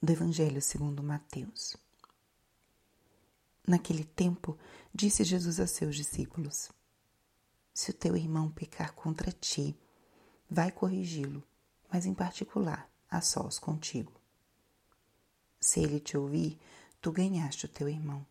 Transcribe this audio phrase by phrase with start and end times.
[0.00, 1.76] do Evangelho segundo Mateus.
[3.66, 4.56] Naquele tempo,
[4.94, 6.70] disse Jesus a seus discípulos:
[7.74, 9.76] Se o teu irmão pecar contra ti,
[10.48, 11.42] vai corrigi-lo,
[11.92, 14.12] mas em particular, a sós contigo.
[15.58, 16.58] Se ele te ouvir,
[17.00, 18.24] tu ganhaste o teu irmão.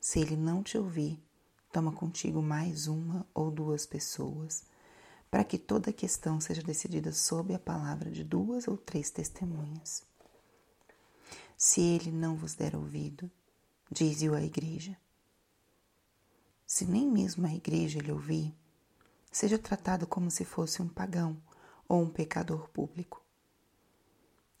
[0.00, 1.22] Se ele não te ouvir,
[1.70, 4.64] toma contigo mais uma ou duas pessoas,
[5.30, 10.10] para que toda a questão seja decidida sob a palavra de duas ou três testemunhas.
[11.64, 13.30] Se ele não vos der ouvido,
[13.88, 14.98] dize-o à igreja.
[16.66, 18.52] Se nem mesmo a igreja lhe ouvir,
[19.30, 21.40] seja tratado como se fosse um pagão
[21.88, 23.24] ou um pecador público.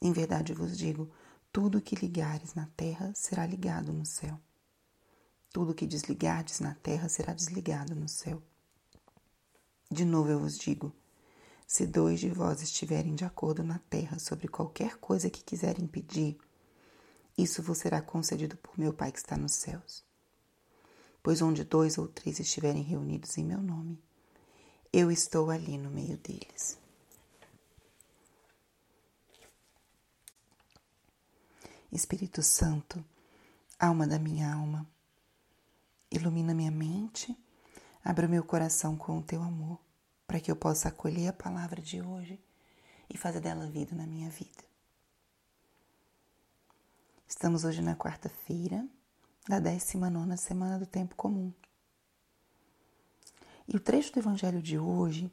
[0.00, 1.10] Em verdade vos digo:
[1.52, 4.38] tudo que ligares na terra será ligado no céu.
[5.52, 8.40] Tudo que desligardes na terra será desligado no céu.
[9.90, 10.94] De novo eu vos digo:
[11.66, 16.38] se dois de vós estiverem de acordo na terra sobre qualquer coisa que quiserem pedir,
[17.36, 20.04] isso vos será concedido por meu Pai que está nos céus.
[21.22, 24.02] Pois onde dois ou três estiverem reunidos em meu nome,
[24.92, 26.78] eu estou ali no meio deles.
[31.90, 33.04] Espírito Santo,
[33.78, 34.86] alma da minha alma,
[36.10, 37.36] ilumina minha mente,
[38.04, 39.78] abra meu coração com o teu amor,
[40.26, 42.40] para que eu possa acolher a palavra de hoje
[43.08, 44.71] e fazer dela vida na minha vida.
[47.34, 48.86] Estamos hoje na quarta-feira
[49.48, 51.50] da 19 semana do tempo comum.
[53.66, 55.32] E o trecho do evangelho de hoje,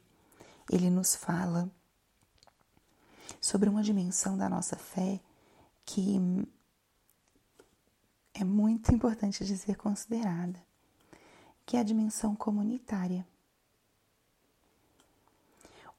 [0.71, 1.69] ele nos fala
[3.39, 5.19] sobre uma dimensão da nossa fé
[5.85, 6.17] que
[8.33, 10.57] é muito importante de ser considerada,
[11.65, 13.27] que é a dimensão comunitária.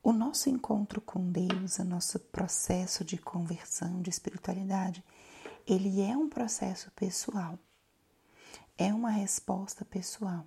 [0.03, 5.05] O nosso encontro com Deus, o nosso processo de conversão, de espiritualidade,
[5.73, 7.57] ele é um processo pessoal,
[8.77, 10.45] é uma resposta pessoal.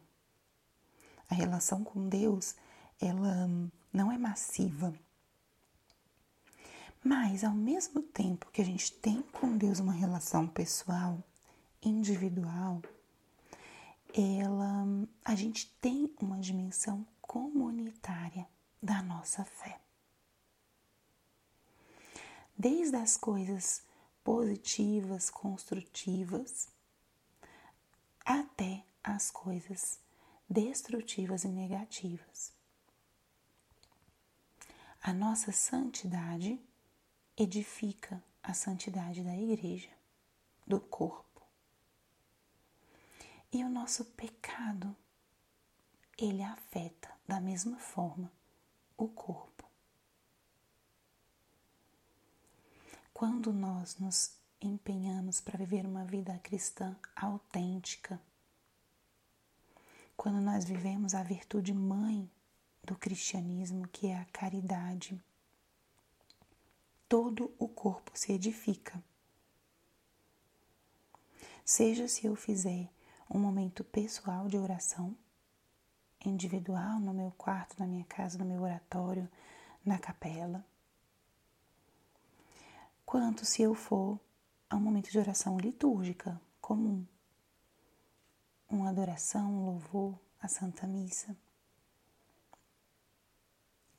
[1.30, 2.56] A relação com Deus,
[3.00, 3.48] ela
[3.92, 4.94] não é massiva.
[7.02, 11.24] Mas ao mesmo tempo que a gente tem com Deus uma relação pessoal,
[11.82, 12.82] individual,
[14.14, 14.86] ela
[15.24, 18.46] a gente tem uma dimensão comunitária
[18.82, 19.80] da nossa fé.
[22.58, 23.82] Desde as coisas
[24.24, 26.68] positivas, construtivas,
[28.26, 30.00] até as coisas
[30.50, 32.54] destrutivas e negativas.
[35.02, 36.60] A nossa santidade
[37.36, 39.90] edifica a santidade da igreja,
[40.66, 41.42] do corpo.
[43.52, 44.96] E o nosso pecado,
[46.18, 48.32] ele afeta da mesma forma
[48.98, 49.53] o corpo.
[53.14, 58.20] Quando nós nos empenhamos para viver uma vida cristã autêntica,
[60.18, 62.30] quando nós vivemos a virtude mãe
[62.84, 65.22] do cristianismo, que é a caridade,
[67.08, 69.02] todo o corpo se edifica.
[71.64, 72.90] Seja se eu fizer
[73.30, 75.16] um momento pessoal de oração,
[76.26, 79.30] individual, no meu quarto, na minha casa, no meu oratório,
[79.86, 80.66] na capela,
[83.06, 84.20] quanto se eu for
[84.70, 87.06] a um momento de oração litúrgica comum,
[88.70, 91.36] uma adoração, um louvor, a Santa Missa,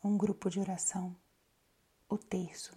[0.02, 1.16] um grupo de oração,
[2.08, 2.76] o terço.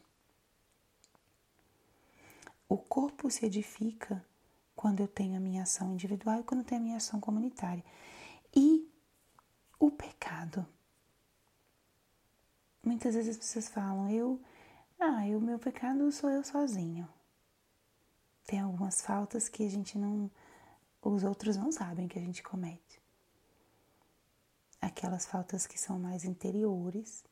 [2.70, 4.26] O corpo se edifica
[4.76, 7.84] quando eu tenho a minha ação individual e quando eu tenho a minha ação comunitária.
[8.56, 8.90] E
[9.80, 10.66] o pecado.
[12.84, 14.42] Muitas vezes as pessoas falam, eu
[15.00, 17.08] ah, o meu pecado sou eu sozinho.
[18.46, 20.32] Tem algumas faltas que a gente não.
[21.02, 23.02] Os outros não sabem que a gente comete.
[24.82, 27.24] Aquelas faltas que são mais interiores,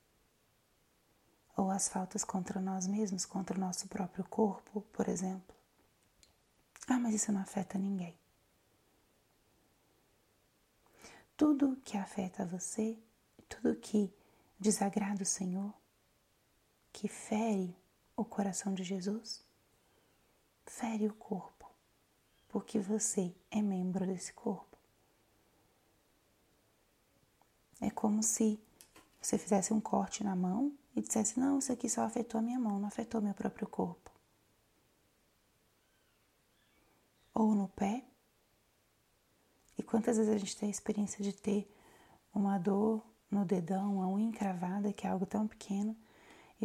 [1.55, 5.55] ou as faltas contra nós mesmos, contra o nosso próprio corpo, por exemplo.
[6.87, 8.15] Ah, mas isso não afeta ninguém.
[11.37, 12.97] Tudo que afeta você,
[13.49, 14.13] tudo que
[14.59, 15.73] desagrada o Senhor,
[16.95, 17.75] que fere
[18.15, 19.43] o coração de Jesus,
[20.65, 21.69] fere o corpo,
[22.47, 24.77] porque você é membro desse corpo.
[27.81, 28.57] É como se
[29.21, 32.57] você fizesse um corte na mão e dissesse: Não, isso aqui só afetou a minha
[32.57, 34.09] mão, não afetou meu próprio corpo.
[37.33, 38.05] Ou no pé.
[39.77, 41.69] E quantas vezes a gente tem a experiência de ter
[42.33, 45.93] uma dor no dedão, uma unha encravada, que é algo tão pequeno,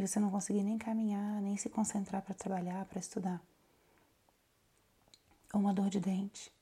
[0.06, 3.40] você não conseguir nem caminhar, nem se concentrar para trabalhar, para estudar.
[5.52, 6.52] Ou uma dor de dente.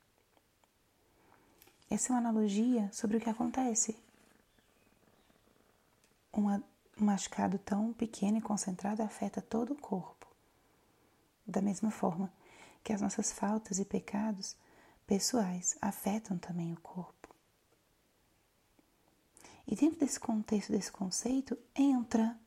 [1.91, 3.97] Essa é uma analogia sobre o que acontece.
[6.35, 6.63] Um
[6.99, 10.27] machucado tão pequeno e concentrado afeta todo o corpo.
[11.47, 12.33] Da mesma forma
[12.85, 14.57] que as nossas faltas e pecados
[15.07, 17.29] pessoais afetam também o corpo.
[19.67, 22.39] E dentro desse contexto, desse conceito, entra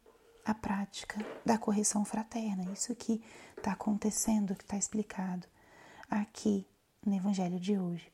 [0.45, 2.71] a prática da correção fraterna.
[2.71, 3.21] Isso que
[3.57, 5.47] está acontecendo, que está explicado
[6.09, 6.65] aqui
[7.05, 8.11] no Evangelho de hoje.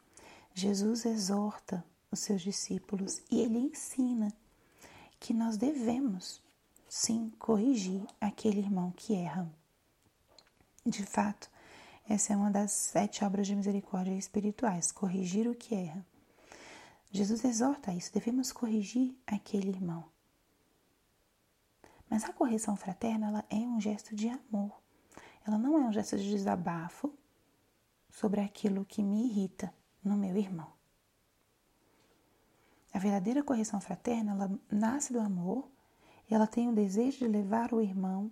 [0.54, 4.32] Jesus exorta os seus discípulos e ele ensina
[5.20, 6.42] que nós devemos,
[6.88, 9.50] sim, corrigir aquele irmão que erra.
[10.86, 11.50] De fato,
[12.08, 16.06] essa é uma das sete obras de misericórdia espirituais: corrigir o que erra.
[17.12, 20.06] Jesus exorta isso, devemos corrigir aquele irmão.
[22.10, 24.82] Mas a correção fraterna ela é um gesto de amor.
[25.46, 27.14] Ela não é um gesto de desabafo
[28.10, 29.74] sobre aquilo que me irrita
[30.04, 30.72] no meu irmão.
[32.94, 35.70] A verdadeira correção fraterna ela nasce do amor
[36.30, 38.32] e ela tem o desejo de levar o irmão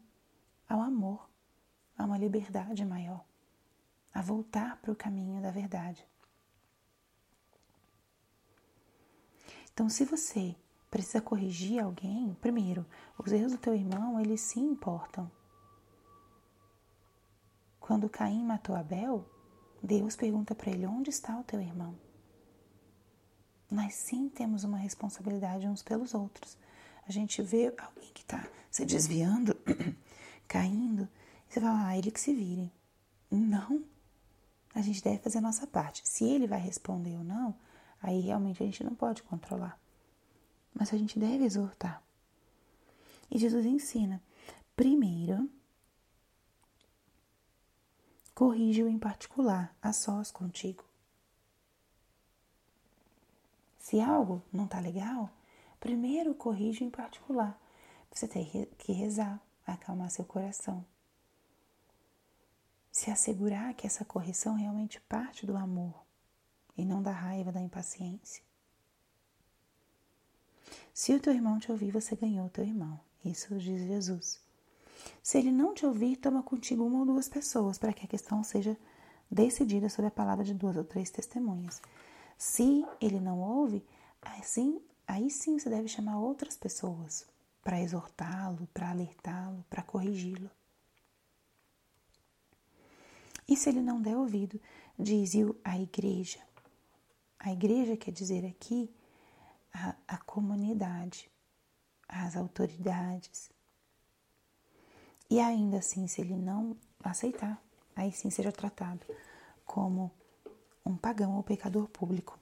[0.67, 1.29] ao amor,
[1.97, 3.23] a uma liberdade maior,
[4.13, 6.05] a voltar para o caminho da verdade.
[9.71, 10.55] Então, se você
[10.95, 12.85] precisa corrigir alguém, primeiro,
[13.17, 15.29] os erros do teu irmão, eles sim importam.
[17.81, 19.25] Quando Caim matou Abel,
[19.83, 21.99] Deus pergunta para ele: onde está o teu irmão?
[23.69, 26.57] Nós sim temos uma responsabilidade uns pelos outros.
[27.05, 29.53] A gente vê alguém que está se desviando,
[30.47, 31.09] caindo,
[31.49, 32.71] e você fala: ah, ele que se vire.
[33.29, 33.83] Não.
[34.73, 36.07] A gente deve fazer a nossa parte.
[36.07, 37.53] Se ele vai responder ou não,
[38.05, 39.79] Aí realmente a gente não pode controlar.
[40.75, 42.03] Mas a gente deve exortar.
[43.31, 44.21] E Jesus ensina:
[44.75, 45.49] primeiro,
[48.35, 50.83] corrige-o em particular, a sós contigo.
[53.79, 55.29] Se algo não está legal,
[55.79, 57.59] primeiro corrige em particular.
[58.11, 60.85] Você tem que rezar, acalmar seu coração.
[62.91, 65.93] Se assegurar que essa correção realmente parte do amor
[66.77, 68.43] e não da raiva, da impaciência.
[70.95, 72.97] Se o teu irmão te ouvir, você ganhou o teu irmão.
[73.25, 74.39] Isso diz Jesus.
[75.21, 78.41] Se ele não te ouvir, toma contigo uma ou duas pessoas para que a questão
[78.45, 78.77] seja
[79.29, 81.81] decidida sobre a palavra de duas ou três testemunhas.
[82.37, 83.85] Se ele não ouve,
[84.21, 87.27] assim, aí sim você deve chamar outras pessoas
[87.61, 90.49] para exortá-lo, para alertá-lo, para corrigi-lo.
[93.49, 94.61] E se ele não der ouvido,
[94.97, 96.39] diz-o a igreja.
[97.37, 98.89] A igreja quer dizer aqui
[99.75, 101.29] a, a comunidade,
[102.07, 103.51] as autoridades.
[105.29, 107.61] E ainda assim, se ele não aceitar,
[107.95, 109.05] aí sim seja tratado
[109.65, 110.11] como
[110.85, 112.39] um pagão ou pecador público.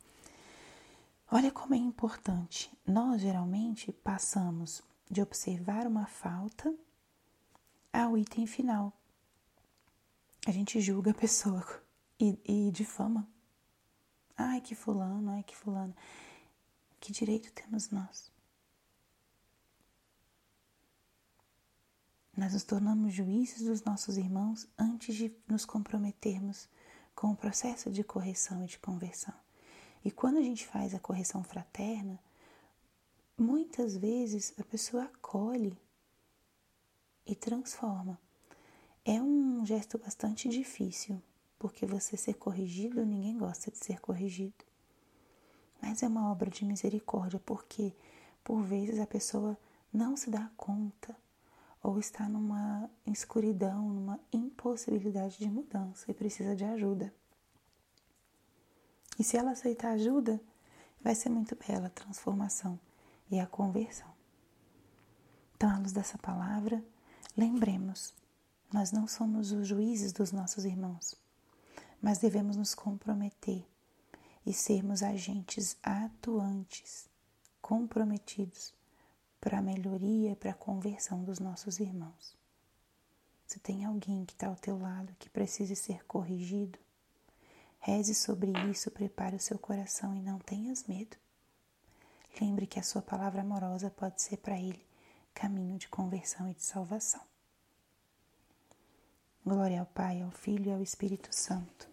[1.31, 2.71] Olha como é importante.
[2.85, 6.73] Nós geralmente passamos de observar uma falta
[7.91, 8.93] ao item final.
[10.45, 11.65] A gente julga a pessoa
[12.19, 13.27] e, e difama
[14.35, 15.95] Ai, que fulano, ai, que fulano.
[17.03, 18.31] Que direito temos nós?
[22.37, 26.69] Nós nos tornamos juízes dos nossos irmãos antes de nos comprometermos
[27.13, 29.33] com o processo de correção e de conversão.
[30.05, 32.17] E quando a gente faz a correção fraterna,
[33.37, 35.77] muitas vezes a pessoa acolhe
[37.25, 38.17] e transforma.
[39.03, 41.21] É um gesto bastante difícil,
[41.59, 44.63] porque você ser corrigido, ninguém gosta de ser corrigido.
[45.83, 47.93] Mas é uma obra de misericórdia, porque
[48.41, 49.57] por vezes a pessoa
[49.91, 51.13] não se dá conta
[51.83, 57.13] ou está numa escuridão, numa impossibilidade de mudança e precisa de ajuda.
[59.19, 60.39] E se ela aceitar ajuda,
[61.01, 62.79] vai ser muito bela a transformação
[63.29, 64.07] e a conversão.
[65.57, 66.81] Então, à luz dessa palavra,
[67.35, 68.13] lembremos,
[68.71, 71.21] nós não somos os juízes dos nossos irmãos
[72.03, 73.65] mas devemos nos comprometer
[74.45, 77.07] e sermos agentes atuantes,
[77.61, 78.73] comprometidos
[79.39, 82.35] para a melhoria e para a conversão dos nossos irmãos.
[83.47, 86.77] Se tem alguém que está ao teu lado que precise ser corrigido,
[87.79, 91.15] reze sobre isso, prepare o seu coração e não tenhas medo.
[92.41, 94.85] Lembre que a sua palavra amorosa pode ser para ele
[95.33, 97.21] caminho de conversão e de salvação.
[99.45, 101.92] Glória ao Pai, ao Filho e ao Espírito Santo